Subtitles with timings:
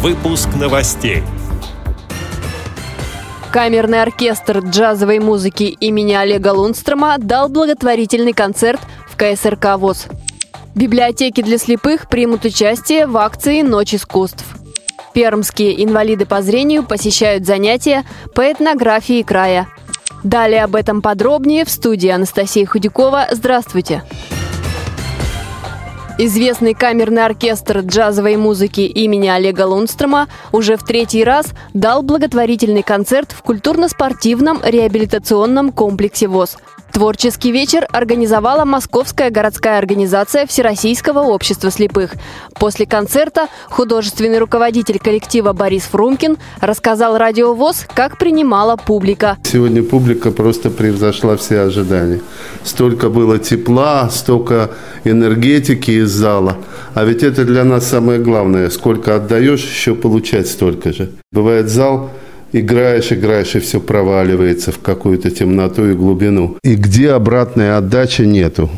[0.00, 1.24] Выпуск новостей.
[3.50, 10.06] Камерный оркестр джазовой музыки имени Олега Лунстрома дал благотворительный концерт в КСРК ВОЗ.
[10.76, 14.44] Библиотеки для слепых примут участие в акции «Ночь искусств».
[15.14, 18.04] Пермские инвалиды по зрению посещают занятия
[18.36, 19.66] по этнографии края.
[20.22, 23.26] Далее об этом подробнее в студии Анастасия Худякова.
[23.32, 24.04] Здравствуйте!
[26.20, 33.30] Известный камерный оркестр джазовой музыки имени Олега Лунстрома уже в третий раз дал благотворительный концерт
[33.30, 36.58] в культурно-спортивном реабилитационном комплексе ВОЗ–
[36.98, 42.16] Творческий вечер организовала Московская городская организация Всероссийского общества слепых.
[42.58, 49.38] После концерта художественный руководитель коллектива Борис Фрумкин рассказал Радио ВОЗ, как принимала публика.
[49.44, 52.20] Сегодня публика просто превзошла все ожидания.
[52.64, 54.70] Столько было тепла, столько
[55.04, 56.56] энергетики из зала.
[56.94, 58.70] А ведь это для нас самое главное.
[58.70, 61.12] Сколько отдаешь, еще получать столько же.
[61.30, 62.10] Бывает зал
[62.52, 66.56] играешь, играешь, и все проваливается в какую-то темноту и глубину.
[66.62, 68.70] И где обратной отдачи нету.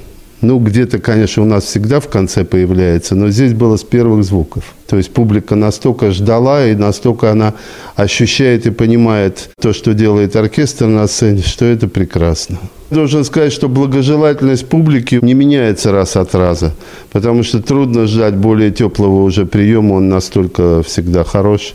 [0.42, 4.64] Ну, где-то, конечно, у нас всегда в конце появляется, но здесь было с первых звуков.
[4.86, 7.52] То есть публика настолько ждала и настолько она
[7.94, 12.58] ощущает и понимает то, что делает оркестр на сцене, что это прекрасно.
[12.88, 16.74] Должен сказать, что благожелательность публики не меняется раз от раза,
[17.12, 21.74] потому что трудно ждать более теплого уже приема, он настолько всегда хорош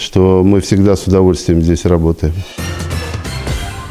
[0.00, 2.34] что мы всегда с удовольствием здесь работаем.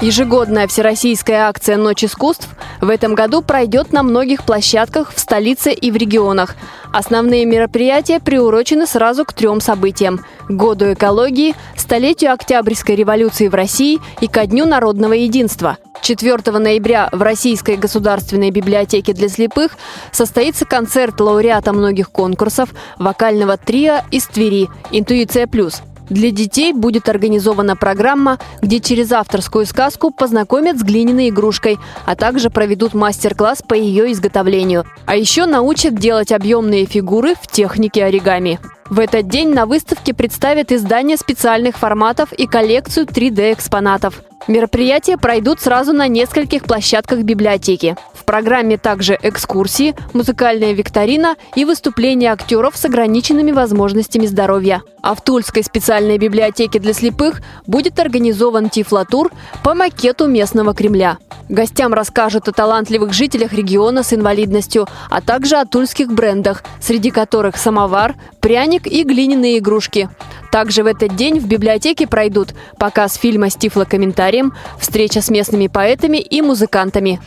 [0.02, 2.48] Ежегодная всероссийская акция «Ночь искусств»
[2.80, 6.56] в этом году пройдет на многих площадках в столице и в регионах.
[6.94, 14.28] Основные мероприятия приурочены сразу к трем событиям– году экологии, столетию Октябрьской революции в России и
[14.28, 15.78] ко Дню народного единства.
[16.02, 19.78] 4 ноября в Российской государственной библиотеке для слепых
[20.14, 25.82] состоится концерт лауреата многих конкурсов вокального трио из Твери «Интуиция плюс».
[26.10, 32.50] Для детей будет организована программа, где через авторскую сказку познакомят с глиняной игрушкой, а также
[32.50, 34.86] проведут мастер-класс по ее изготовлению.
[35.06, 38.60] А еще научат делать объемные фигуры в технике оригами.
[38.90, 44.16] В этот день на выставке представят издание специальных форматов и коллекцию 3D-экспонатов.
[44.50, 47.96] Мероприятия пройдут сразу на нескольких площадках библиотеки.
[48.16, 54.82] В программе также экскурсии, музыкальная викторина и выступления актеров с ограниченными возможностями здоровья.
[55.04, 59.32] А в Тульской специальной библиотеке для слепых будет организован тифлотур
[59.64, 61.20] по макету местного Кремля.
[61.48, 67.58] Гостям расскажут о талантливых жителях региона с инвалидностью, а также о тульских брендах, среди которых
[67.58, 70.10] самовар, пряник и глиняные игрушки.
[70.52, 74.39] Также в этот день в библиотеке пройдут показ фильма с тифлокомментарием,
[74.80, 77.20] встреча с местными поэтами и музыкантами.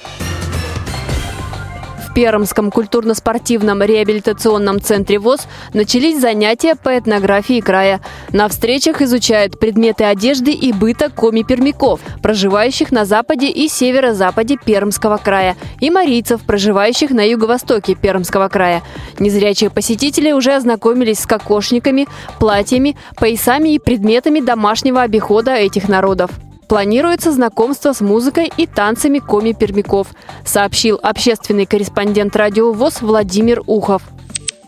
[2.13, 8.03] В Пермском культурно-спортивном реабилитационном центре ВОЗ начались занятия по этнографии края.
[8.33, 15.57] На встречах изучают предметы одежды и быта коми-пермяков, проживающих на западе и северо-западе Пермского края,
[15.81, 18.83] и марийцев, проживающих на юго-востоке Пермского края.
[19.19, 22.07] Незрячие посетители уже ознакомились с кокошниками,
[22.39, 26.31] платьями, поясами и предметами домашнего обихода этих народов.
[26.69, 30.09] Планируется знакомство с музыкой и танцами коми-пермяков,
[30.45, 34.03] сообщил общественный корреспондент Радио ВОЗ Владимир Ухов.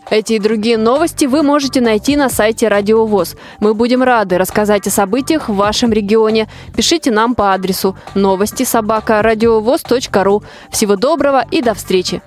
[0.09, 3.35] Эти и другие новости вы можете найти на сайте Радио ВОЗ.
[3.59, 6.47] Мы будем рады рассказать о событиях в вашем регионе.
[6.75, 9.21] Пишите нам по адресу новости собака
[10.23, 10.43] ру.
[10.69, 12.21] Всего доброго и до встречи!